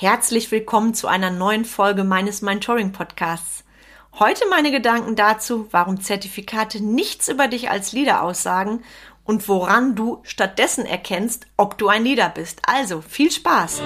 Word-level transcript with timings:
Herzlich 0.00 0.52
willkommen 0.52 0.94
zu 0.94 1.08
einer 1.08 1.32
neuen 1.32 1.64
Folge 1.64 2.04
meines 2.04 2.40
Mentoring 2.40 2.92
Podcasts. 2.92 3.64
Heute 4.16 4.44
meine 4.48 4.70
Gedanken 4.70 5.16
dazu, 5.16 5.66
warum 5.72 6.00
Zertifikate 6.00 6.80
nichts 6.80 7.26
über 7.26 7.48
dich 7.48 7.68
als 7.68 7.90
Leader 7.90 8.22
aussagen 8.22 8.84
und 9.24 9.48
woran 9.48 9.96
du 9.96 10.20
stattdessen 10.22 10.86
erkennst, 10.86 11.48
ob 11.56 11.78
du 11.78 11.88
ein 11.88 12.04
Leader 12.04 12.28
bist. 12.28 12.60
Also 12.64 13.00
viel 13.00 13.32
Spaß! 13.32 13.82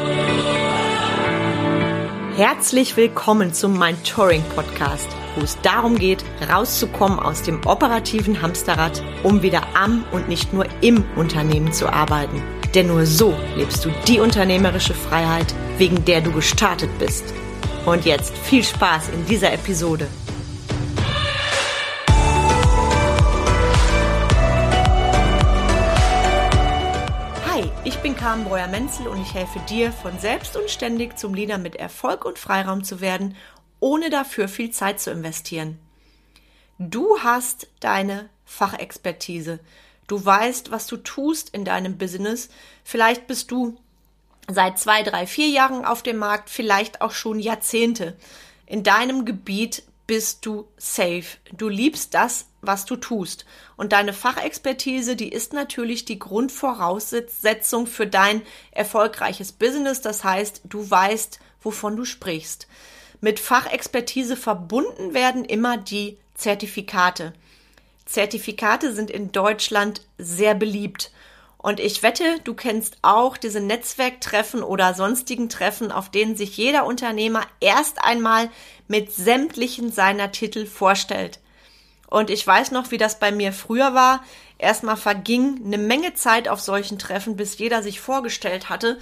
Herzlich 2.37 2.94
willkommen 2.99 3.54
zum 3.54 3.79
Mentoring 3.79 4.44
Podcast, 4.54 5.08
wo 5.37 5.40
es 5.42 5.58
darum 5.63 5.99
geht, 5.99 6.22
rauszukommen 6.47 7.21
aus 7.21 7.40
dem 7.40 7.67
operativen 7.67 8.42
Hamsterrad, 8.42 9.03
um 9.22 9.40
wieder 9.40 9.63
am 9.74 10.04
und 10.13 10.29
nicht 10.29 10.53
nur 10.53 10.67
im 10.83 11.06
Unternehmen 11.17 11.72
zu 11.72 11.90
arbeiten. 11.90 12.42
Denn 12.74 12.86
nur 12.86 13.04
so 13.04 13.34
lebst 13.54 13.84
du 13.84 13.90
die 14.08 14.18
unternehmerische 14.18 14.94
Freiheit, 14.94 15.54
wegen 15.76 16.06
der 16.06 16.22
du 16.22 16.32
gestartet 16.32 16.88
bist. 16.98 17.24
Und 17.84 18.06
jetzt 18.06 18.34
viel 18.38 18.64
Spaß 18.64 19.10
in 19.10 19.26
dieser 19.26 19.52
Episode. 19.52 20.08
Hi, 27.50 27.70
ich 27.84 27.98
bin 27.98 28.16
Carmen 28.16 28.44
Breuer-Menzel 28.44 29.06
und 29.06 29.20
ich 29.20 29.34
helfe 29.34 29.58
dir, 29.68 29.92
von 29.92 30.18
selbst 30.18 30.56
und 30.56 30.70
ständig 30.70 31.18
zum 31.18 31.34
Leader 31.34 31.58
mit 31.58 31.77
Erfolg 31.77 32.24
und 32.24 32.38
Freiraum 32.38 32.84
zu 32.84 33.02
werden, 33.02 33.36
ohne 33.80 34.08
dafür 34.08 34.48
viel 34.48 34.70
Zeit 34.70 34.98
zu 34.98 35.10
investieren. 35.10 35.78
Du 36.78 37.18
hast 37.22 37.68
deine 37.80 38.30
Fachexpertise. 38.46 39.60
Du 40.06 40.24
weißt, 40.24 40.70
was 40.70 40.87
du 40.87 40.97
tust 40.97 41.51
in 41.51 41.65
deinem 41.65 41.98
Business. 41.98 42.48
Vielleicht 42.84 43.27
bist 43.27 43.51
du 43.51 43.77
seit 44.48 44.78
zwei, 44.78 45.02
drei, 45.02 45.27
vier 45.27 45.48
Jahren 45.48 45.84
auf 45.84 46.02
dem 46.02 46.19
Markt, 46.19 46.51
vielleicht 46.51 47.01
auch 47.01 47.12
schon 47.12 47.38
Jahrzehnte. 47.38 48.16
In 48.66 48.83
deinem 48.83 49.25
Gebiet 49.25 49.84
bist 50.06 50.44
du 50.44 50.67
safe. 50.77 51.39
Du 51.53 51.69
liebst 51.69 52.14
das, 52.14 52.47
was 52.61 52.84
du 52.84 52.97
tust. 52.97 53.44
Und 53.77 53.92
deine 53.92 54.12
Fachexpertise, 54.12 55.17
die 55.17 55.28
ist 55.28 55.53
natürlich 55.53 56.05
die 56.05 56.19
Grundvoraussetzung 56.19 57.87
für 57.87 58.06
dein 58.06 58.42
erfolgreiches 58.70 59.53
Business. 59.53 60.00
Das 60.00 60.25
heißt, 60.25 60.62
du 60.64 60.89
weißt, 60.89 61.41
wovon 61.62 61.97
du 61.97 62.05
sprichst. 62.05 62.66
Mit 63.20 63.41
Fachexpertise 63.41 64.37
verbunden 64.37 65.14
werden 65.14 65.44
immer 65.44 65.77
die 65.77 66.19
Zertifikate. 66.34 67.33
Zertifikate 68.06 68.92
sind 68.92 69.11
in 69.11 69.33
Deutschland 69.33 70.03
sehr 70.19 70.55
beliebt. 70.55 71.11
Und 71.58 71.78
ich 71.78 72.03
wette, 72.03 72.25
du 72.42 72.55
kennst 72.55 72.98
auch 73.03 73.36
diese 73.36 73.61
Netzwerktreffen 73.61 74.64
oder 74.64 74.94
sonstigen 74.94 75.48
Treffen, 75.48 75.92
auf 75.92 76.11
denen 76.11 76.36
sich 76.36 76.56
jeder 76.56 76.84
Unternehmer 76.86 77.42
erst 77.61 78.03
einmal 78.03 78.50
mit 78.89 79.12
sämtlichen 79.12 79.92
seiner 79.92 80.33
Titel 80.33 80.67
vorstellt. 80.67 81.39
Und 82.11 82.31
ich 82.31 82.47
weiß 82.47 82.72
noch, 82.72 82.91
wie 82.91 82.98
das 82.98 83.20
bei 83.20 83.33
mir 83.33 83.53
früher 83.53 83.94
war. 83.94 84.22
Erstmal 84.59 84.97
verging 84.97 85.62
eine 85.64 85.78
Menge 85.78 86.14
Zeit 86.14 86.48
auf 86.48 86.61
solchen 86.61 86.98
Treffen, 86.98 87.37
bis 87.37 87.56
jeder 87.59 87.83
sich 87.83 88.00
vorgestellt 88.00 88.69
hatte. 88.69 88.98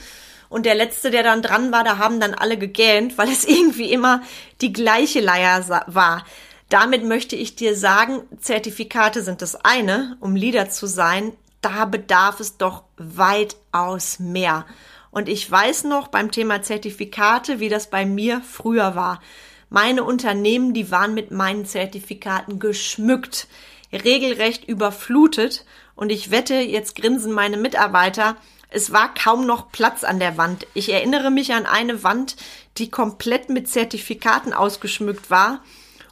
Und 0.49 0.67
der 0.67 0.75
letzte, 0.75 1.11
der 1.11 1.23
dann 1.23 1.43
dran 1.43 1.73
war, 1.73 1.83
da 1.83 1.99
haben 1.99 2.21
dann 2.21 2.35
alle 2.35 2.59
gegähnt, 2.59 3.17
weil 3.19 3.29
es 3.29 3.45
irgendwie 3.49 3.91
immer 3.91 4.23
die 4.61 4.73
gleiche 4.73 5.21
Leier 5.21 5.67
war. 5.87 6.27
Damit 6.71 7.05
möchte 7.05 7.35
ich 7.35 7.57
dir 7.57 7.77
sagen, 7.77 8.23
Zertifikate 8.39 9.23
sind 9.23 9.43
das 9.43 9.57
eine, 9.57 10.17
um 10.21 10.37
Leader 10.37 10.71
zu 10.71 10.87
sein. 10.87 11.33
Da 11.61 11.85
bedarf 11.85 12.39
es 12.39 12.59
doch 12.59 12.85
weitaus 12.97 14.21
mehr. 14.21 14.65
Und 15.11 15.29
ich 15.29 15.51
weiß 15.51 15.85
noch 15.85 16.09
beim 16.09 16.31
Thema 16.31 16.63
Zertifikate, 16.63 17.59
wie 17.59 17.69
das 17.69 17.91
bei 17.91 18.07
mir 18.07 18.41
früher 18.41 18.95
war. 18.95 19.21
Meine 19.69 20.05
Unternehmen, 20.05 20.73
die 20.73 20.93
waren 20.93 21.13
mit 21.13 21.33
meinen 21.33 21.67
Zertifikaten 21.67 22.61
geschmückt, 22.61 23.49
regelrecht 23.93 24.65
überflutet. 24.65 25.65
Und 25.97 26.13
ich 26.13 26.31
wette, 26.31 26.55
jetzt 26.55 26.95
grinsen 26.95 27.33
meine 27.33 27.57
Mitarbeiter, 27.57 28.37
es 28.69 28.93
war 28.93 29.13
kaum 29.13 29.45
noch 29.45 29.73
Platz 29.73 30.05
an 30.05 30.21
der 30.21 30.37
Wand. 30.37 30.69
Ich 30.75 30.93
erinnere 30.93 31.33
mich 31.33 31.53
an 31.53 31.67
eine 31.67 32.05
Wand, 32.05 32.37
die 32.79 32.91
komplett 32.91 33.49
mit 33.49 33.69
Zertifikaten 33.69 34.53
ausgeschmückt 34.53 35.31
war. 35.31 35.65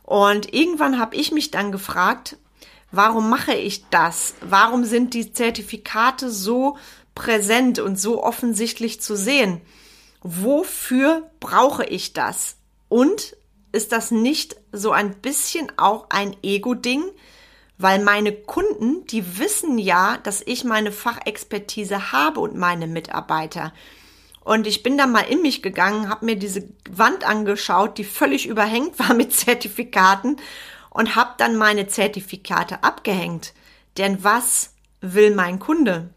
Und 0.09 0.55
irgendwann 0.55 0.99
habe 0.99 1.17
ich 1.17 1.33
mich 1.33 1.51
dann 1.51 1.71
gefragt, 1.71 2.39
warum 2.91 3.29
mache 3.29 3.53
ich 3.53 3.91
das? 3.91 4.33
Warum 4.41 4.87
sind 4.87 5.13
die 5.13 5.35
Zertifikate 5.35 6.31
so 6.31 6.79
präsent 7.15 7.79
und 7.79 8.01
so 8.01 8.25
offensichtlich 8.25 9.03
zu 9.03 9.19
sehen? 9.19 9.61
Wofür 10.23 11.31
brauche 11.41 11.85
ich 11.85 12.15
das? 12.15 12.57
Und 12.89 13.37
ist 13.71 13.93
das 13.93 14.11
nicht 14.11 14.57
so 14.73 14.93
ein 14.93 15.15
bisschen 15.17 15.71
auch 15.77 16.07
ein 16.09 16.35
Ego-Ding? 16.43 17.05
Weil 17.77 18.03
meine 18.03 18.33
Kunden, 18.33 19.05
die 19.09 19.39
wissen 19.39 19.77
ja, 19.77 20.17
dass 20.23 20.41
ich 20.41 20.65
meine 20.65 20.91
Fachexpertise 20.91 22.13
habe 22.13 22.41
und 22.41 22.57
meine 22.57 22.87
Mitarbeiter. 22.87 23.75
Und 24.49 24.67
ich 24.67 24.83
bin 24.83 24.97
da 24.97 25.07
mal 25.07 25.27
in 25.29 25.43
mich 25.43 25.61
gegangen, 25.61 26.09
habe 26.09 26.25
mir 26.25 26.37
diese 26.37 26.67
Wand 26.91 27.23
angeschaut, 27.23 27.99
die 27.99 28.05
völlig 28.05 28.47
überhängt 28.47 28.99
war 28.99 29.13
mit 29.13 29.35
Zertifikaten 29.35 30.39
und 30.89 31.17
habe 31.17 31.35
dann 31.37 31.57
meine 31.57 31.87
Zertifikate 31.87 32.83
abgehängt. 32.83 33.53
Denn 33.99 34.25
was 34.25 34.73
will 35.03 35.35
mein 35.35 35.59
Kunde? 35.59 36.15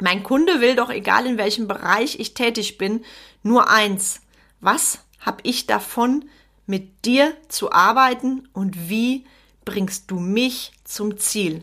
Mein 0.00 0.22
Kunde 0.22 0.62
will 0.62 0.74
doch, 0.74 0.88
egal 0.88 1.26
in 1.26 1.36
welchem 1.36 1.68
Bereich 1.68 2.18
ich 2.18 2.32
tätig 2.32 2.78
bin, 2.78 3.04
nur 3.42 3.68
eins. 3.68 4.22
Was 4.60 5.00
habe 5.20 5.42
ich 5.42 5.66
davon, 5.66 6.30
mit 6.64 7.04
dir 7.04 7.36
zu 7.48 7.72
arbeiten 7.72 8.48
und 8.54 8.88
wie 8.88 9.26
bringst 9.66 10.10
du 10.10 10.18
mich 10.18 10.72
zum 10.84 11.18
Ziel? 11.18 11.62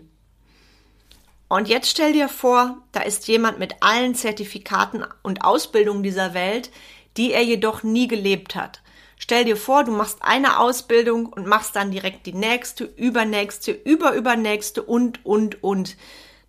Und 1.53 1.67
jetzt 1.67 1.87
stell 1.87 2.13
dir 2.13 2.29
vor, 2.29 2.79
da 2.93 3.01
ist 3.01 3.27
jemand 3.27 3.59
mit 3.59 3.75
allen 3.81 4.15
Zertifikaten 4.15 5.05
und 5.21 5.43
Ausbildungen 5.43 6.01
dieser 6.01 6.33
Welt, 6.33 6.71
die 7.15 7.31
er 7.31 7.43
jedoch 7.43 7.83
nie 7.83 8.07
gelebt 8.07 8.55
hat. 8.55 8.81
Stell 9.19 9.45
dir 9.45 9.55
vor, 9.55 9.83
du 9.83 9.91
machst 9.91 10.17
eine 10.21 10.57
Ausbildung 10.57 11.27
und 11.27 11.45
machst 11.45 11.75
dann 11.75 11.91
direkt 11.91 12.25
die 12.25 12.33
nächste, 12.33 12.85
übernächste, 12.85 13.71
überübernächste 13.71 14.81
und, 14.81 15.23
und, 15.27 15.63
und. 15.63 15.95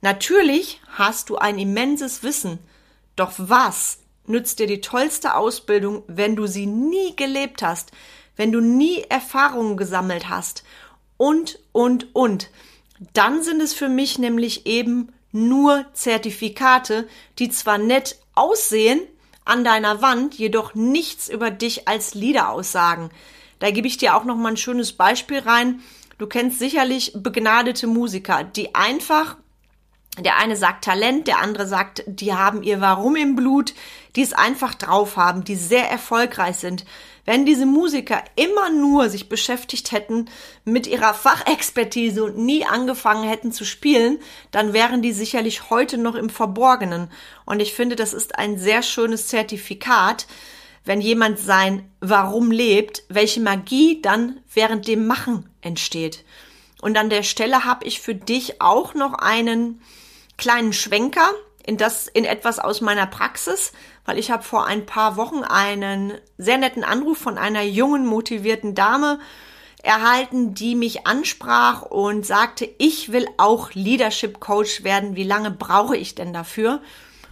Natürlich 0.01 0.81
hast 0.89 1.29
du 1.29 1.37
ein 1.37 1.59
immenses 1.59 2.23
Wissen. 2.23 2.59
Doch 3.15 3.33
was 3.37 3.99
nützt 4.27 4.59
dir 4.59 4.67
die 4.67 4.81
tollste 4.81 5.35
Ausbildung, 5.35 6.03
wenn 6.07 6.35
du 6.35 6.47
sie 6.47 6.65
nie 6.65 7.15
gelebt 7.15 7.63
hast, 7.63 7.93
wenn 8.37 8.53
du 8.53 8.61
nie 8.61 9.03
Erfahrungen 9.11 9.77
gesammelt 9.77 10.31
hast 10.31 10.65
und, 11.19 11.59
und, 11.73 12.15
und 12.15 12.49
dann 13.13 13.43
sind 13.43 13.61
es 13.61 13.75
für 13.75 13.89
mich 13.89 14.19
nämlich 14.19 14.67
eben 14.67 15.13
nur 15.33 15.85
Zertifikate, 15.93 17.09
die 17.39 17.51
zwar 17.51 17.79
nett 17.79 18.19
aussehen 18.35 19.01
an 19.45 19.65
deiner 19.65 20.01
Wand, 20.01 20.35
jedoch 20.35 20.75
nichts 20.75 21.29
über 21.29 21.51
dich 21.51 21.89
als 21.89 22.15
Leader 22.15 22.49
aussagen. 22.51 23.11
Da 23.59 23.71
gebe 23.71 23.87
ich 23.87 23.97
dir 23.97 24.17
auch 24.17 24.25
noch 24.25 24.37
mal 24.37 24.51
ein 24.51 24.57
schönes 24.57 24.93
Beispiel 24.93 25.41
rein. 25.41 25.81
Du 26.19 26.27
kennst 26.27 26.59
sicherlich 26.59 27.13
begnadete 27.15 27.87
Musiker, 27.87 28.45
die 28.45 28.75
einfach 28.75 29.37
der 30.19 30.37
eine 30.39 30.57
sagt 30.57 30.85
Talent, 30.85 31.27
der 31.27 31.41
andere 31.41 31.67
sagt, 31.67 32.05
die 32.07 32.35
haben 32.35 32.63
ihr 32.63 32.81
Warum 32.81 33.17
im 33.17 33.35
Blut, 33.35 33.75
die 34.15 34.23
es 34.23 34.33
einfach 34.33 34.75
drauf 34.75 35.17
haben, 35.17 35.43
die 35.43 35.57
sehr 35.57 35.91
erfolgreich 35.91 36.57
sind. 36.57 36.85
Wenn 37.25 37.47
diese 37.47 37.65
Musiker 37.65 38.23
immer 38.37 38.71
nur 38.71 39.09
sich 39.09 39.29
beschäftigt 39.29 39.93
hätten 39.93 40.27
mit 40.65 40.87
ihrer 40.87 41.15
Fachexpertise 41.15 42.23
und 42.23 42.37
nie 42.37 42.67
angefangen 42.67 43.29
hätten 43.29 43.51
zu 43.51 43.65
spielen, 43.65 44.19
dann 44.51 44.73
wären 44.75 45.01
die 45.01 45.13
sicherlich 45.13 45.71
heute 45.71 45.97
noch 45.97 46.17
im 46.17 46.29
Verborgenen. 46.29 47.11
Und 47.47 47.61
ich 47.61 47.73
finde, 47.73 47.97
das 47.97 48.13
ist 48.13 48.39
ein 48.39 48.59
sehr 48.59 48.83
schönes 48.83 49.29
Zertifikat, 49.29 50.27
wenn 50.85 51.01
jemand 51.01 51.39
sein 51.39 51.91
Warum 52.01 52.51
lebt, 52.51 53.05
welche 53.09 53.41
Magie 53.41 54.03
dann 54.03 54.41
während 54.53 54.87
dem 54.87 55.07
Machen 55.07 55.49
entsteht. 55.63 56.25
Und 56.83 56.99
an 56.99 57.09
der 57.09 57.23
Stelle 57.23 57.65
habe 57.65 57.87
ich 57.87 58.01
für 58.03 58.15
dich 58.15 58.61
auch 58.61 58.93
noch 58.93 59.15
einen 59.15 59.81
kleinen 60.37 60.75
Schwenker 60.75 61.31
in 61.67 61.77
das 61.77 62.09
in 62.09 62.25
etwas 62.25 62.59
aus 62.59 62.81
meiner 62.81 63.07
Praxis, 63.07 63.73
weil 64.05 64.19
ich 64.19 64.31
habe 64.31 64.43
vor 64.43 64.67
ein 64.67 64.85
paar 64.87 65.17
Wochen 65.17 65.43
einen 65.43 66.13
sehr 66.37 66.59
netten 66.59 66.85
Anruf 66.85 67.19
von 67.19 67.39
einer 67.39 67.63
jungen 67.63 68.07
motivierten 68.07 68.75
Dame 68.75 69.19
erhalten, 69.83 70.55
die 70.55 70.75
mich 70.75 71.07
ansprach 71.07 71.83
und 71.83 72.27
sagte, 72.27 72.69
ich 72.79 73.13
will 73.13 73.27
auch 73.39 73.73
Leadership 73.73 74.41
Coach 74.41 74.85
werden. 74.85 75.17
Wie 75.17 75.25
lange 75.25 75.51
brauche 75.51 75.97
ich 75.97 76.15
denn 76.15 76.33
dafür? 76.33 76.81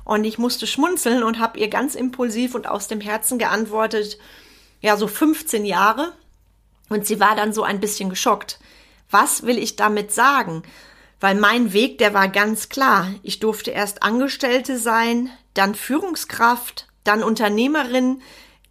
Und 0.05 0.25
ich 0.25 0.39
musste 0.39 0.67
schmunzeln 0.67 1.23
und 1.23 1.39
habe 1.39 1.59
ihr 1.59 1.69
ganz 1.69 1.95
impulsiv 1.95 2.55
und 2.55 2.67
aus 2.67 2.89
dem 2.89 3.01
Herzen 3.01 3.39
geantwortet, 3.39 4.19
ja, 4.81 4.97
so 4.97 5.07
15 5.07 5.65
Jahre. 5.65 6.13
Und 6.89 7.07
sie 7.07 7.21
war 7.21 7.37
dann 7.37 7.53
so 7.53 7.63
ein 7.63 7.81
bisschen 7.81 8.11
geschockt. 8.11 8.59
Was 9.11 9.45
will 9.45 9.59
ich 9.59 9.77
damit 9.77 10.13
sagen? 10.13 10.63
Weil 11.23 11.37
mein 11.37 11.73
Weg, 11.73 11.99
der 11.99 12.15
war 12.15 12.27
ganz 12.27 12.69
klar. 12.69 13.09
Ich 13.23 13.39
durfte 13.39 13.71
erst 13.71 14.03
Angestellte 14.03 14.77
sein, 14.77 15.31
dann 15.55 15.77
Führungskraft, 15.77 16.89
dann 17.05 17.23
Unternehmerin, 17.23 18.21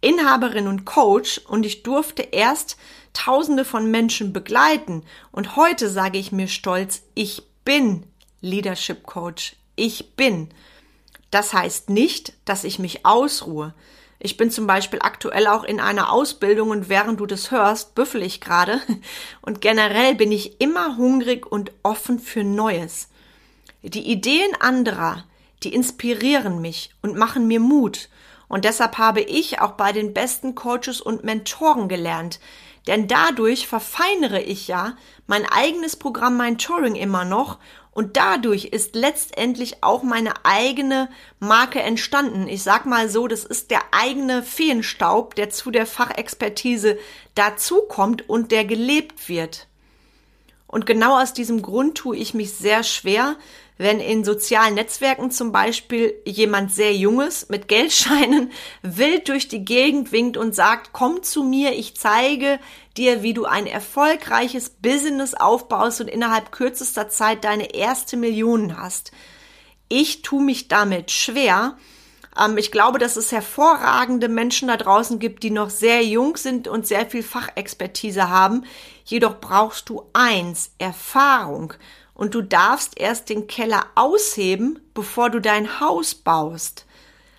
Inhaberin 0.02 0.66
und 0.66 0.84
Coach 0.84 1.38
und 1.48 1.64
ich 1.64 1.82
durfte 1.82 2.20
erst 2.30 2.76
Tausende 3.14 3.64
von 3.64 3.90
Menschen 3.90 4.34
begleiten. 4.34 5.02
Und 5.32 5.56
heute 5.56 5.88
sage 5.88 6.18
ich 6.18 6.30
mir 6.30 6.46
stolz, 6.46 7.02
ich 7.14 7.42
bin 7.64 8.04
Leadership 8.42 9.04
Coach. 9.04 9.56
Ich 9.74 10.14
bin. 10.14 10.50
Das 11.30 11.54
heißt 11.54 11.88
nicht, 11.88 12.34
dass 12.44 12.64
ich 12.64 12.78
mich 12.78 13.06
ausruhe. 13.06 13.72
Ich 14.24 14.36
bin 14.36 14.52
zum 14.52 14.68
Beispiel 14.68 15.00
aktuell 15.02 15.48
auch 15.48 15.64
in 15.64 15.80
einer 15.80 16.12
Ausbildung 16.12 16.70
und 16.70 16.88
während 16.88 17.18
du 17.18 17.26
das 17.26 17.50
hörst, 17.50 17.96
büffel 17.96 18.22
ich 18.22 18.40
gerade. 18.40 18.80
Und 19.42 19.60
generell 19.60 20.14
bin 20.14 20.30
ich 20.30 20.60
immer 20.60 20.96
hungrig 20.96 21.50
und 21.50 21.72
offen 21.82 22.20
für 22.20 22.44
Neues. 22.44 23.08
Die 23.82 24.12
Ideen 24.12 24.54
anderer, 24.60 25.24
die 25.64 25.74
inspirieren 25.74 26.60
mich 26.60 26.94
und 27.02 27.16
machen 27.16 27.48
mir 27.48 27.58
Mut. 27.58 28.08
Und 28.46 28.64
deshalb 28.64 28.96
habe 28.96 29.22
ich 29.22 29.60
auch 29.60 29.72
bei 29.72 29.90
den 29.90 30.14
besten 30.14 30.54
Coaches 30.54 31.00
und 31.00 31.24
Mentoren 31.24 31.88
gelernt. 31.88 32.38
Denn 32.86 33.08
dadurch 33.08 33.66
verfeinere 33.66 34.40
ich 34.40 34.68
ja 34.68 34.96
mein 35.26 35.46
eigenes 35.46 35.96
Programm 35.96 36.36
Mentoring 36.36 36.94
immer 36.94 37.24
noch 37.24 37.58
und 37.92 38.16
dadurch 38.16 38.66
ist 38.66 38.94
letztendlich 38.94 39.82
auch 39.82 40.02
meine 40.02 40.44
eigene 40.44 41.08
Marke 41.38 41.80
entstanden. 41.80 42.48
Ich 42.48 42.62
sag 42.62 42.86
mal 42.86 43.10
so, 43.10 43.28
das 43.28 43.44
ist 43.44 43.70
der 43.70 43.82
eigene 43.92 44.42
Feenstaub, 44.42 45.34
der 45.34 45.50
zu 45.50 45.70
der 45.70 45.86
Fachexpertise 45.86 46.98
dazukommt 47.34 48.28
und 48.28 48.50
der 48.50 48.64
gelebt 48.64 49.28
wird. 49.28 49.68
Und 50.66 50.86
genau 50.86 51.20
aus 51.20 51.34
diesem 51.34 51.60
Grund 51.60 51.98
tue 51.98 52.16
ich 52.16 52.32
mich 52.32 52.54
sehr 52.54 52.82
schwer, 52.82 53.36
wenn 53.82 54.00
in 54.00 54.24
sozialen 54.24 54.74
Netzwerken 54.74 55.30
zum 55.30 55.52
Beispiel 55.52 56.14
jemand 56.24 56.72
sehr 56.72 56.94
Junges 56.94 57.48
mit 57.48 57.68
Geldscheinen 57.68 58.52
wild 58.82 59.28
durch 59.28 59.48
die 59.48 59.64
Gegend 59.64 60.12
winkt 60.12 60.36
und 60.36 60.54
sagt, 60.54 60.90
komm 60.92 61.22
zu 61.22 61.42
mir, 61.42 61.72
ich 61.72 61.96
zeige 61.96 62.58
dir, 62.96 63.22
wie 63.22 63.34
du 63.34 63.44
ein 63.44 63.66
erfolgreiches 63.66 64.70
Business 64.70 65.34
aufbaust 65.34 66.00
und 66.00 66.08
innerhalb 66.08 66.52
kürzester 66.52 67.08
Zeit 67.08 67.44
deine 67.44 67.74
erste 67.74 68.16
Million 68.16 68.78
hast. 68.78 69.12
Ich 69.88 70.22
tue 70.22 70.42
mich 70.42 70.68
damit 70.68 71.10
schwer, 71.10 71.76
ähm, 72.38 72.56
ich 72.56 72.70
glaube, 72.70 72.98
dass 72.98 73.16
es 73.16 73.32
hervorragende 73.32 74.28
Menschen 74.28 74.68
da 74.68 74.76
draußen 74.76 75.18
gibt, 75.18 75.42
die 75.42 75.50
noch 75.50 75.70
sehr 75.70 76.04
jung 76.04 76.36
sind 76.36 76.68
und 76.68 76.86
sehr 76.86 77.06
viel 77.06 77.22
Fachexpertise 77.22 78.28
haben. 78.28 78.64
Jedoch 79.04 79.40
brauchst 79.40 79.88
du 79.88 80.08
eins, 80.12 80.70
Erfahrung. 80.78 81.74
Und 82.14 82.34
du 82.34 82.42
darfst 82.42 82.98
erst 82.98 83.28
den 83.30 83.46
Keller 83.46 83.86
ausheben, 83.94 84.80
bevor 84.94 85.30
du 85.30 85.40
dein 85.40 85.80
Haus 85.80 86.14
baust. 86.14 86.86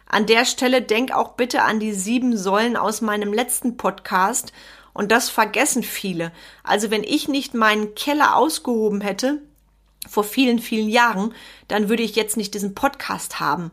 An 0.06 0.25
der 0.25 0.46
Stelle 0.46 0.81
denk 0.81 1.12
auch 1.12 1.34
bitte 1.34 1.64
an 1.64 1.80
die 1.80 1.94
sieben 1.94 2.38
Säulen 2.38 2.78
aus 2.78 3.02
meinem 3.02 3.34
letzten 3.34 3.78
Podcast. 3.78 4.54
Und 4.94 5.12
das 5.12 5.30
vergessen 5.30 5.84
viele. 5.84 6.31
Also 6.64 6.92
wenn 6.92 7.04
ich 7.04 7.28
nicht 7.28 7.54
meinen 7.54 7.96
Keller 7.96 8.36
ausgehoben 8.36 9.02
hätte, 9.02 9.42
vor 10.08 10.24
vielen, 10.24 10.60
vielen 10.60 10.90
Jahren, 10.90 11.34
dann 11.68 11.90
würde 11.90 12.04
ich 12.04 12.16
jetzt 12.16 12.38
nicht 12.38 12.54
diesen 12.54 12.76
Podcast 12.76 13.40
haben. 13.40 13.72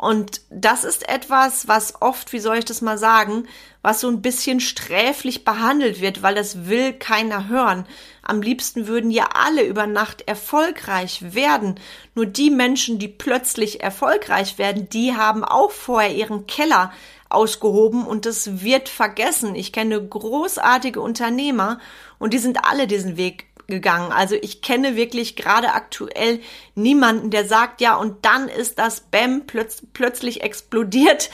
Und 0.00 0.40
das 0.48 0.84
ist 0.84 1.06
etwas, 1.10 1.68
was 1.68 2.00
oft, 2.00 2.32
wie 2.32 2.38
soll 2.38 2.56
ich 2.56 2.64
das 2.64 2.80
mal 2.80 2.96
sagen, 2.96 3.46
was 3.82 4.00
so 4.00 4.08
ein 4.08 4.22
bisschen 4.22 4.58
sträflich 4.60 5.44
behandelt 5.44 6.00
wird, 6.00 6.22
weil 6.22 6.34
das 6.34 6.68
will 6.70 6.94
keiner 6.94 7.48
hören. 7.48 7.84
Am 8.22 8.40
liebsten 8.40 8.86
würden 8.86 9.10
ja 9.10 9.28
alle 9.34 9.62
über 9.62 9.86
Nacht 9.86 10.26
erfolgreich 10.26 11.34
werden. 11.34 11.78
Nur 12.14 12.24
die 12.24 12.48
Menschen, 12.48 12.98
die 12.98 13.08
plötzlich 13.08 13.82
erfolgreich 13.82 14.56
werden, 14.56 14.88
die 14.88 15.14
haben 15.14 15.44
auch 15.44 15.70
vorher 15.70 16.14
ihren 16.14 16.46
Keller 16.46 16.94
ausgehoben 17.28 18.06
und 18.06 18.24
das 18.24 18.62
wird 18.62 18.88
vergessen. 18.88 19.54
Ich 19.54 19.70
kenne 19.70 20.02
großartige 20.02 21.02
Unternehmer 21.02 21.78
und 22.18 22.32
die 22.32 22.38
sind 22.38 22.64
alle 22.64 22.86
diesen 22.86 23.18
Weg 23.18 23.49
gegangen. 23.70 24.12
Also 24.12 24.34
ich 24.34 24.60
kenne 24.60 24.96
wirklich 24.96 25.36
gerade 25.36 25.72
aktuell 25.72 26.40
niemanden, 26.74 27.30
der 27.30 27.46
sagt, 27.46 27.80
ja, 27.80 27.96
und 27.96 28.24
dann 28.24 28.48
ist 28.48 28.78
das 28.78 29.00
BAM 29.00 29.46
plötz 29.46 29.82
plötzlich 29.92 30.42
explodiert 30.42 31.30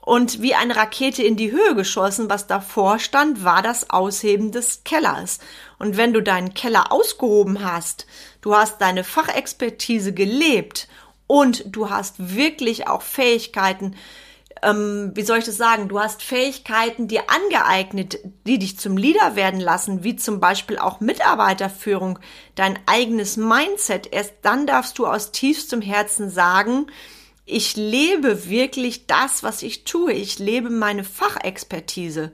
und 0.00 0.42
wie 0.42 0.54
eine 0.54 0.76
Rakete 0.76 1.22
in 1.22 1.36
die 1.36 1.50
Höhe 1.50 1.74
geschossen. 1.74 2.28
Was 2.28 2.46
davor 2.46 2.98
stand, 2.98 3.44
war 3.44 3.62
das 3.62 3.90
Ausheben 3.90 4.52
des 4.52 4.84
Kellers. 4.84 5.38
Und 5.78 5.96
wenn 5.96 6.12
du 6.12 6.22
deinen 6.22 6.54
Keller 6.54 6.92
ausgehoben 6.92 7.64
hast, 7.64 8.06
du 8.42 8.54
hast 8.54 8.80
deine 8.80 9.04
Fachexpertise 9.04 10.12
gelebt 10.12 10.88
und 11.26 11.64
du 11.66 11.90
hast 11.90 12.34
wirklich 12.34 12.86
auch 12.86 13.02
Fähigkeiten, 13.02 13.96
ähm, 14.64 15.12
wie 15.14 15.22
soll 15.22 15.38
ich 15.38 15.44
das 15.44 15.56
sagen, 15.56 15.88
du 15.88 16.00
hast 16.00 16.22
Fähigkeiten 16.22 17.06
dir 17.06 17.24
angeeignet, 17.28 18.18
die 18.46 18.58
dich 18.58 18.78
zum 18.78 18.96
Leader 18.96 19.36
werden 19.36 19.60
lassen, 19.60 20.02
wie 20.02 20.16
zum 20.16 20.40
Beispiel 20.40 20.78
auch 20.78 21.00
Mitarbeiterführung, 21.00 22.18
dein 22.54 22.78
eigenes 22.86 23.36
Mindset. 23.36 24.12
Erst 24.12 24.34
dann 24.42 24.66
darfst 24.66 24.98
du 24.98 25.06
aus 25.06 25.32
tiefstem 25.32 25.82
Herzen 25.82 26.30
sagen, 26.30 26.86
ich 27.46 27.76
lebe 27.76 28.48
wirklich 28.48 29.06
das, 29.06 29.42
was 29.42 29.62
ich 29.62 29.84
tue. 29.84 30.12
Ich 30.12 30.38
lebe 30.38 30.70
meine 30.70 31.04
Fachexpertise. 31.04 32.32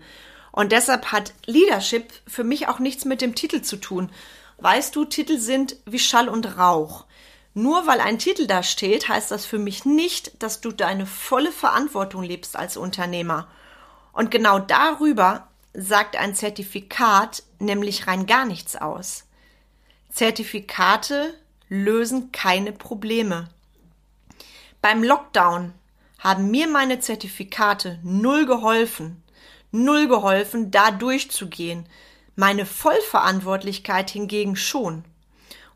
Und 0.52 0.72
deshalb 0.72 1.06
hat 1.06 1.32
Leadership 1.46 2.12
für 2.26 2.44
mich 2.44 2.68
auch 2.68 2.78
nichts 2.78 3.04
mit 3.04 3.20
dem 3.20 3.34
Titel 3.34 3.62
zu 3.62 3.76
tun. 3.76 4.10
Weißt 4.58 4.94
du, 4.94 5.04
Titel 5.04 5.38
sind 5.38 5.76
wie 5.86 5.98
Schall 5.98 6.28
und 6.28 6.58
Rauch. 6.58 7.06
Nur 7.54 7.86
weil 7.86 8.00
ein 8.00 8.18
Titel 8.18 8.46
da 8.46 8.62
steht, 8.62 9.08
heißt 9.08 9.30
das 9.30 9.44
für 9.44 9.58
mich 9.58 9.84
nicht, 9.84 10.42
dass 10.42 10.60
du 10.60 10.70
deine 10.70 11.06
volle 11.06 11.50
Verantwortung 11.50 12.22
lebst 12.22 12.56
als 12.56 12.76
Unternehmer. 12.76 13.48
Und 14.12 14.30
genau 14.30 14.58
darüber 14.58 15.48
sagt 15.74 16.16
ein 16.16 16.34
Zertifikat 16.34 17.42
nämlich 17.58 18.06
rein 18.06 18.26
gar 18.26 18.44
nichts 18.44 18.76
aus. 18.76 19.24
Zertifikate 20.10 21.34
lösen 21.68 22.32
keine 22.32 22.72
Probleme. 22.72 23.48
Beim 24.82 25.04
Lockdown 25.04 25.72
haben 26.18 26.50
mir 26.50 26.68
meine 26.68 27.00
Zertifikate 27.00 27.98
null 28.02 28.46
geholfen, 28.46 29.22
null 29.70 30.08
geholfen, 30.08 30.70
da 30.70 30.90
durchzugehen. 30.90 31.86
Meine 32.34 32.66
Vollverantwortlichkeit 32.66 34.10
hingegen 34.10 34.56
schon. 34.56 35.04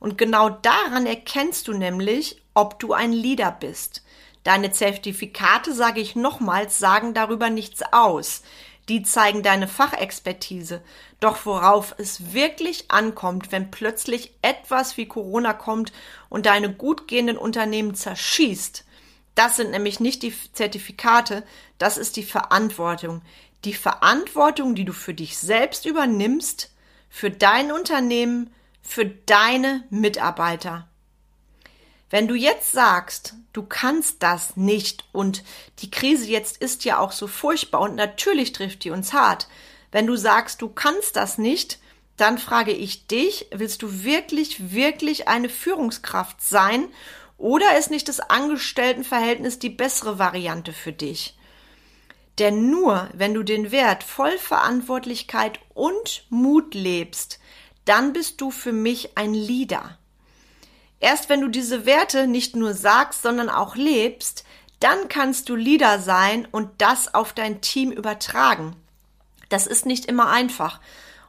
Und 0.05 0.19
genau 0.19 0.51
daran 0.51 1.07
erkennst 1.07 1.67
du 1.67 1.73
nämlich, 1.73 2.43
ob 2.53 2.79
du 2.79 2.93
ein 2.93 3.11
Leader 3.11 3.51
bist. 3.51 4.05
Deine 4.43 4.71
Zertifikate, 4.71 5.73
sage 5.73 6.03
ich 6.03 6.15
nochmals, 6.15 6.79
sagen 6.79 7.15
darüber 7.15 7.49
nichts 7.49 7.81
aus. 7.91 8.43
Die 8.91 9.03
zeigen 9.03 9.43
deine 9.43 9.67
Fachexpertise. 9.67 10.83
Doch 11.21 11.47
worauf 11.47 11.95
es 11.97 12.35
wirklich 12.35 12.91
ankommt, 12.91 13.51
wenn 13.51 13.71
plötzlich 13.71 14.35
etwas 14.43 14.99
wie 14.99 15.09
Corona 15.09 15.55
kommt 15.55 15.91
und 16.29 16.45
deine 16.45 16.71
gut 16.71 17.09
gehenden 17.09 17.39
Unternehmen 17.39 17.95
zerschießt, 17.95 18.85
das 19.35 19.57
sind 19.57 19.71
nämlich 19.71 20.01
nicht 20.01 20.23
die 20.23 20.35
Zertifikate, 20.53 21.45
das 21.79 21.97
ist 21.97 22.17
die 22.17 22.25
Verantwortung. 22.25 23.23
Die 23.65 23.73
Verantwortung, 23.73 24.75
die 24.75 24.85
du 24.85 24.93
für 24.93 25.15
dich 25.15 25.39
selbst 25.39 25.87
übernimmst, 25.87 26.75
für 27.09 27.31
dein 27.31 27.73
Unternehmen, 27.73 28.51
für 28.85 29.07
deine 29.07 29.85
Mitarbeiter. 29.91 30.89
Wenn 32.11 32.29
du 32.29 32.35
jetzt 32.35 32.71
sagst, 32.71 33.35
du 33.53 33.65
kannst 33.65 34.23
das 34.23 34.57
nicht 34.57 35.05
und 35.11 35.43
die 35.81 35.91
Krise 35.91 36.27
jetzt 36.27 36.59
ist 36.59 36.85
ja 36.85 36.99
auch 36.99 37.11
so 37.11 37.27
furchtbar 37.27 37.81
und 37.81 37.97
natürlich 37.97 38.53
trifft 38.53 38.85
die 38.85 38.91
uns 38.91 39.13
hart. 39.13 39.49
Wenn 39.91 40.07
du 40.07 40.15
sagst, 40.15 40.63
du 40.63 40.69
kannst 40.69 41.17
das 41.17 41.39
nicht, 41.39 41.81
dann 42.17 42.39
frage 42.39 42.71
ich 42.71 43.09
dich, 43.09 43.49
willst 43.53 43.83
du 43.83 44.05
wirklich, 44.05 44.73
wirklich 44.73 45.27
eine 45.27 45.49
Führungskraft 45.49 46.41
sein 46.41 46.87
oder 47.37 47.77
ist 47.77 47.91
nicht 47.91 48.09
das 48.09 48.21
Angestelltenverhältnis 48.21 49.59
die 49.59 49.71
bessere 49.71 50.19
Variante 50.19 50.73
für 50.73 50.93
dich? 50.93 51.37
Denn 52.39 52.71
nur 52.71 53.09
wenn 53.15 53.35
du 53.35 53.43
den 53.43 53.73
Wert 53.73 54.05
Vollverantwortlichkeit 54.05 55.59
und 55.75 56.27
Mut 56.31 56.75
lebst, 56.75 57.41
dann 57.85 58.13
bist 58.13 58.41
du 58.41 58.51
für 58.51 58.73
mich 58.73 59.17
ein 59.17 59.35
Leader. 59.35 59.99
Erst 61.01 61.29
wenn 61.29 61.41
du 61.41 61.49
diese 61.49 61.87
Werte 61.87 62.27
nicht 62.27 62.57
nur 62.57 62.75
sagst, 62.75 63.23
sondern 63.23 63.51
auch 63.51 63.77
lebst, 63.77 64.45
dann 64.81 65.09
kannst 65.09 65.49
du 65.49 65.55
Leader 65.55 65.99
sein 65.99 66.49
und 66.51 66.71
das 66.79 67.15
auf 67.15 67.33
dein 67.33 67.61
Team 67.61 67.91
übertragen. 67.91 68.77
Das 69.49 69.67
ist 69.67 69.87
nicht 69.87 70.07
immer 70.07 70.31
einfach. 70.31 70.81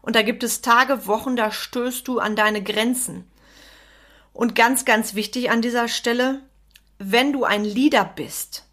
Und 0.02 0.16
da 0.16 0.22
gibt 0.22 0.44
es 0.44 0.62
Tage, 0.62 1.08
Wochen, 1.08 1.36
da 1.36 1.52
stößt 1.52 2.08
du 2.08 2.20
an 2.20 2.36
deine 2.36 2.62
Grenzen. 2.64 3.30
Und 4.34 4.56
ganz, 4.56 4.86
ganz 4.86 5.16
wichtig 5.16 5.50
an 5.50 5.62
dieser 5.62 5.88
Stelle, 5.88 6.42
wenn 6.98 7.34
du 7.34 7.44
ein 7.44 7.64
Leader 7.64 8.06
bist, 8.06 8.66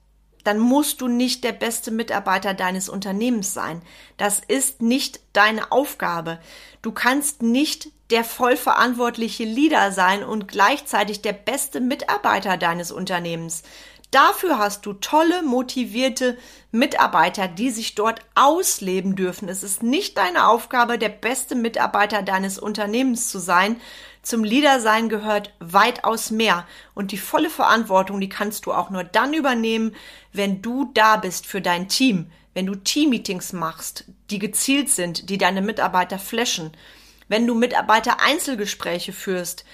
dann 0.45 0.59
musst 0.59 1.01
du 1.01 1.09
nicht 1.09 1.45
der 1.45 1.53
beste 1.53 1.91
Mitarbeiter 1.91 2.55
deines 2.55 2.89
Unternehmens 2.89 3.55
sein. 3.55 3.83
Das 4.17 4.41
ist 4.47 4.83
nicht 4.83 5.21
deine 5.33 5.73
Aufgabe. 5.73 6.39
Du 6.83 6.93
kannst 6.93 7.43
nicht 7.43 7.91
der 8.11 8.25
vollverantwortliche 8.25 9.45
Leader 9.45 9.93
sein 9.93 10.23
und 10.23 10.49
gleichzeitig 10.49 11.23
der 11.23 11.33
beste 11.33 11.81
Mitarbeiter 11.81 12.57
deines 12.57 12.93
Unternehmens. 12.93 13.63
Dafür 14.13 14.59
hast 14.59 14.85
du 14.85 14.93
tolle, 14.93 15.43
motivierte 15.43 16.37
Mitarbeiter, 16.71 17.49
die 17.49 17.71
sich 17.71 17.95
dort 17.95 18.21
ausleben 18.35 19.17
dürfen. 19.17 19.49
Es 19.49 19.63
ist 19.63 19.83
nicht 19.83 20.19
deine 20.19 20.49
Aufgabe, 20.49 20.99
der 20.99 21.09
beste 21.09 21.55
Mitarbeiter 21.55 22.21
deines 22.23 22.59
Unternehmens 22.59 23.31
zu 23.31 23.39
sein. 23.39 23.81
Zum 24.23 24.45
Leader-Sein 24.45 25.09
gehört 25.09 25.53
weitaus 25.59 26.31
mehr. 26.31 26.67
Und 26.95 27.13
die 27.13 27.19
volle 27.19 27.51
Verantwortung, 27.51 28.21
die 28.21 28.29
kannst 28.29 28.67
du 28.67 28.73
auch 28.73 28.91
nur 28.91 29.05
dann 29.05 29.35
übernehmen, 29.35 29.95
wenn 30.33 30.63
du 30.63 30.91
da 30.95 31.17
bist 31.17 31.47
für 31.47 31.61
dein 31.61 31.89
Team. 31.89 32.31
Wenn 32.55 32.67
du 32.67 32.75
Team-Meetings 32.75 33.53
machst, 33.53 34.05
die 34.31 34.39
gezielt 34.39 34.91
sind, 34.91 35.29
die 35.31 35.39
deine 35.39 35.63
Mitarbeiter 35.63 36.19
flashen. 36.19 36.71
Wenn 37.29 37.47
du 37.47 37.55
Mitarbeiter-Einzelgespräche 37.55 39.13
führst 39.13 39.65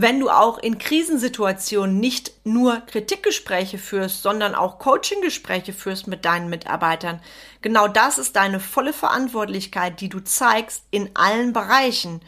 wenn 0.00 0.20
du 0.20 0.30
auch 0.30 0.58
in 0.58 0.78
Krisensituationen 0.78 1.98
nicht 1.98 2.32
nur 2.44 2.82
Kritikgespräche 2.86 3.78
führst, 3.78 4.22
sondern 4.22 4.54
auch 4.54 4.78
Coachinggespräche 4.78 5.72
führst 5.72 6.06
mit 6.06 6.24
deinen 6.24 6.48
Mitarbeitern. 6.48 7.20
Genau 7.62 7.88
das 7.88 8.16
ist 8.16 8.36
deine 8.36 8.60
volle 8.60 8.92
Verantwortlichkeit, 8.92 10.00
die 10.00 10.08
du 10.08 10.20
zeigst 10.20 10.84
in 10.92 11.10
allen 11.14 11.52
Bereichen. 11.52 12.20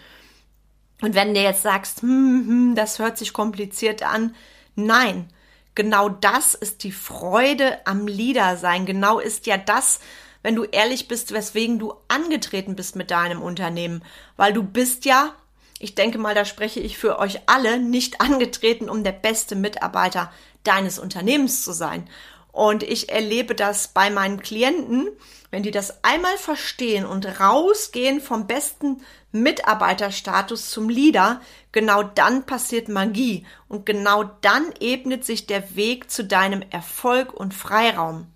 Und 1.01 1.15
wenn 1.15 1.35
du 1.35 1.41
jetzt 1.41 1.63
sagst, 1.63 2.03
hm, 2.03 2.45
hm, 2.47 2.75
das 2.75 2.99
hört 2.99 3.19
sich 3.19 3.33
kompliziert 3.33 4.03
an, 4.03 4.35
nein, 4.75 5.29
genau 5.75 6.09
das 6.09 6.55
ist 6.55 6.85
die 6.85 6.93
Freude 6.93 7.87
am 7.87 8.07
Leader 8.07 8.57
sein. 8.57 8.87
Genau 8.87 9.19
ist 9.19 9.47
ja 9.47 9.57
das, 9.57 10.01
wenn 10.43 10.57
du 10.57 10.65
ehrlich 10.65 11.09
bist, 11.09 11.33
weswegen 11.33 11.79
du 11.79 11.95
angetreten 12.09 12.77
bist 12.77 12.97
mit 12.97 13.11
deinem 13.11 13.43
Unternehmen, 13.43 14.03
weil 14.37 14.53
du 14.53 14.63
bist 14.63 15.05
ja 15.05 15.35
ich 15.83 15.95
denke 15.95 16.19
mal, 16.19 16.35
da 16.35 16.45
spreche 16.45 16.79
ich 16.79 16.99
für 16.99 17.19
euch 17.19 17.41
alle 17.47 17.81
nicht 17.81 18.21
angetreten, 18.21 18.89
um 18.89 19.03
der 19.03 19.13
beste 19.13 19.57
Mitarbeiter 19.57 20.31
deines 20.63 20.99
Unternehmens 20.99 21.65
zu 21.65 21.73
sein. 21.73 22.07
Und 22.53 22.83
ich 22.83 23.11
erlebe 23.11 23.55
das 23.55 23.89
bei 23.89 24.11
meinen 24.11 24.41
Klienten, 24.41 25.09
wenn 25.51 25.63
die 25.63 25.71
das 25.71 26.05
einmal 26.05 26.37
verstehen 26.37 27.05
und 27.05 27.41
rausgehen 27.41 28.21
vom 28.21 28.47
besten 28.47 29.03
Mitarbeiterstatus 29.33 30.71
zum 30.71 30.89
Leader, 30.89 31.41
genau 31.73 32.03
dann 32.03 32.47
passiert 32.47 32.89
Magie 32.89 33.47
und 33.69 33.87
genau 33.87 34.25
dann 34.25 34.73
ebnet 34.81 35.25
sich 35.25 35.47
der 35.47 35.77
Weg 35.77 36.11
zu 36.11 36.25
deinem 36.25 36.63
Erfolg 36.71 37.33
und 37.33 37.55
Freiraum. 37.55 38.27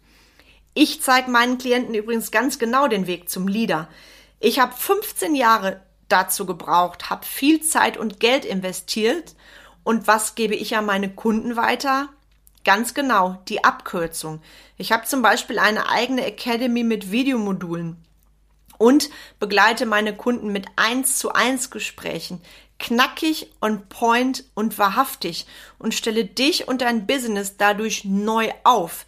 Ich 0.75 1.03
zeige 1.03 1.31
meinen 1.31 1.59
Klienten 1.59 1.95
übrigens 1.95 2.31
ganz 2.31 2.59
genau 2.59 2.89
den 2.89 3.07
Weg 3.07 3.29
zum 3.29 3.47
Leader. 3.47 3.89
Ich 4.41 4.59
habe 4.59 4.75
15 4.77 5.35
Jahre 5.35 5.81
dazu 6.09 6.47
gebraucht, 6.47 7.11
habe 7.11 7.25
viel 7.25 7.63
Zeit 7.63 7.97
und 7.97 8.21
Geld 8.21 8.45
investiert. 8.45 9.35
Und 9.85 10.07
was 10.07 10.35
gebe 10.35 10.55
ich 10.55 10.77
an 10.77 10.87
meine 10.87 11.11
Kunden 11.11 11.57
weiter? 11.57 12.09
Ganz 12.65 12.95
genau, 12.95 13.43
die 13.49 13.63
Abkürzung. 13.63 14.41
Ich 14.79 14.91
habe 14.91 15.05
zum 15.05 15.21
Beispiel 15.21 15.59
eine 15.59 15.89
eigene 15.91 16.25
Academy 16.25 16.83
mit 16.83 17.11
Videomodulen 17.11 18.03
und 18.79 19.11
begleite 19.39 19.85
meine 19.85 20.17
Kunden 20.17 20.51
mit 20.51 20.67
1 20.77 21.19
zu 21.19 21.33
1 21.33 21.71
Gesprächen. 21.71 22.41
Knackig, 22.79 23.53
on 23.61 23.87
point 23.89 24.45
und 24.55 24.79
wahrhaftig 24.79 25.47
und 25.79 25.95
stelle 25.95 26.25
dich 26.25 26.67
und 26.67 26.81
dein 26.81 27.07
Business 27.07 27.57
dadurch 27.57 28.05
neu 28.05 28.51
auf. 28.65 29.07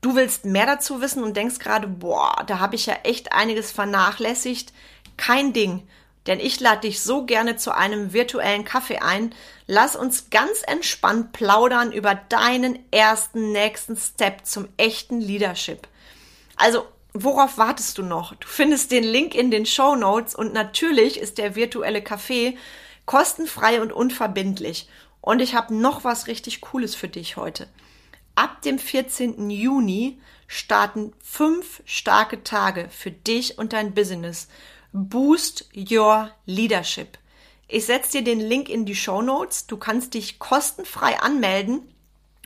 Du 0.00 0.14
willst 0.14 0.44
mehr 0.44 0.66
dazu 0.66 1.00
wissen 1.00 1.24
und 1.24 1.36
denkst 1.36 1.58
gerade, 1.58 1.88
boah, 1.88 2.44
da 2.46 2.60
habe 2.60 2.76
ich 2.76 2.86
ja 2.86 2.94
echt 3.02 3.32
einiges 3.32 3.72
vernachlässigt. 3.72 4.72
Kein 5.16 5.52
Ding 5.52 5.88
denn 6.28 6.40
ich 6.40 6.60
lade 6.60 6.82
dich 6.82 7.00
so 7.00 7.24
gerne 7.24 7.56
zu 7.56 7.74
einem 7.74 8.12
virtuellen 8.12 8.64
Kaffee 8.64 8.98
ein. 8.98 9.34
Lass 9.66 9.96
uns 9.96 10.30
ganz 10.30 10.62
entspannt 10.66 11.32
plaudern 11.32 11.90
über 11.90 12.14
deinen 12.14 12.78
ersten 12.92 13.50
nächsten 13.50 13.96
Step 13.96 14.44
zum 14.44 14.68
echten 14.76 15.20
Leadership. 15.20 15.88
Also, 16.56 16.86
worauf 17.14 17.56
wartest 17.56 17.96
du 17.96 18.02
noch? 18.02 18.34
Du 18.34 18.46
findest 18.46 18.90
den 18.90 19.04
Link 19.04 19.34
in 19.34 19.50
den 19.50 19.64
Show 19.64 19.96
Notes 19.96 20.34
und 20.34 20.52
natürlich 20.52 21.18
ist 21.18 21.38
der 21.38 21.56
virtuelle 21.56 22.02
Kaffee 22.02 22.58
kostenfrei 23.06 23.80
und 23.80 23.90
unverbindlich. 23.90 24.86
Und 25.22 25.40
ich 25.40 25.54
habe 25.54 25.74
noch 25.74 26.04
was 26.04 26.26
richtig 26.26 26.60
Cooles 26.60 26.94
für 26.94 27.08
dich 27.08 27.36
heute. 27.38 27.68
Ab 28.34 28.62
dem 28.62 28.78
14. 28.78 29.50
Juni 29.50 30.20
starten 30.46 31.12
fünf 31.24 31.82
starke 31.86 32.44
Tage 32.44 32.88
für 32.90 33.10
dich 33.10 33.58
und 33.58 33.72
dein 33.72 33.94
Business 33.94 34.48
Boost 34.92 35.68
Your 35.74 36.30
Leadership. 36.46 37.18
Ich 37.68 37.84
setze 37.84 38.18
dir 38.18 38.24
den 38.24 38.40
Link 38.40 38.68
in 38.68 38.86
die 38.86 38.94
Show 38.94 39.20
Notes. 39.20 39.66
Du 39.66 39.76
kannst 39.76 40.14
dich 40.14 40.38
kostenfrei 40.38 41.20
anmelden. 41.20 41.82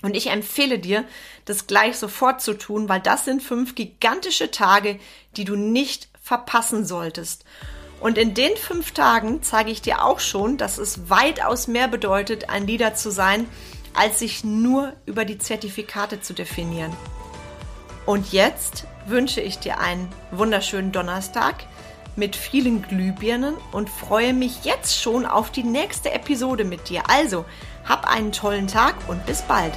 Und 0.03 0.17
ich 0.17 0.27
empfehle 0.27 0.81
dir, 0.81 1.05
das 1.45 1.69
gleich 1.69 1.97
sofort 1.97 2.41
zu 2.41 2.55
tun, 2.55 2.89
weil 2.89 3.01
das 3.01 3.25
sind 3.25 3.41
fünf 3.41 3.77
gigantische 3.77 4.51
Tage, 4.51 4.99
die 5.37 5.45
du 5.45 5.55
nicht 5.55 6.09
verpassen 6.21 6.85
solltest. 6.85 7.45
Und 8.01 8.19
in 8.19 8.35
den 8.35 8.57
fünf 8.57 8.91
Tagen 8.91 9.45
zeige 9.45 9.71
ich 9.71 9.81
dir 9.81 10.05
auch 10.05 10.19
schon, 10.19 10.59
dass 10.59 10.79
es 10.79 11.09
weitaus 11.09 11.69
mehr 11.69 11.87
bedeutet, 11.87 12.51
ein 12.51 12.67
Leader 12.67 12.97
zu 12.97 13.13
sein, 13.13 13.49
als 13.95 14.19
sich 14.19 14.43
nur 14.43 14.93
über 15.07 15.25
die 15.25 15.39
Zertifikate 15.39 16.21
zu 16.21 16.33
definieren. 16.33 16.93
Und 18.05 18.33
jetzt 18.33 18.87
wünsche 19.07 19.41
ich 19.41 19.61
dir 19.61 19.79
einen 19.79 20.09
wunderschönen 20.33 20.91
Donnerstag 20.91 21.65
mit 22.17 22.37
vielen 22.37 22.83
Glühbirnen 22.83 23.55
und 23.73 23.89
freue 23.89 24.35
mich 24.35 24.65
jetzt 24.65 25.01
schon 25.01 25.27
auf 25.27 25.51
die 25.51 25.65
nächste 25.65 26.13
Episode 26.13 26.65
mit 26.65 26.89
dir. 26.89 27.03
Also, 27.09 27.45
hab 27.85 28.07
einen 28.09 28.33
tollen 28.33 28.67
Tag 28.67 28.95
und 29.09 29.25
bis 29.27 29.43
bald. 29.43 29.73